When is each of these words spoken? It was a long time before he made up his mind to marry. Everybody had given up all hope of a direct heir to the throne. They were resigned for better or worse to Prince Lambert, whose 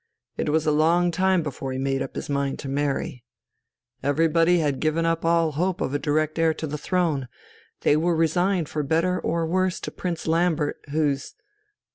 It 0.35 0.49
was 0.49 0.65
a 0.65 0.71
long 0.71 1.11
time 1.11 1.43
before 1.43 1.71
he 1.71 1.77
made 1.77 2.01
up 2.01 2.15
his 2.15 2.27
mind 2.27 2.57
to 2.57 2.67
marry. 2.67 3.23
Everybody 4.01 4.57
had 4.57 4.79
given 4.79 5.05
up 5.05 5.23
all 5.23 5.51
hope 5.51 5.79
of 5.79 5.93
a 5.93 5.99
direct 5.99 6.39
heir 6.39 6.55
to 6.55 6.65
the 6.65 6.75
throne. 6.75 7.27
They 7.81 7.95
were 7.95 8.15
resigned 8.15 8.67
for 8.67 8.81
better 8.81 9.19
or 9.19 9.45
worse 9.45 9.79
to 9.81 9.91
Prince 9.91 10.25
Lambert, 10.25 10.83
whose 10.89 11.35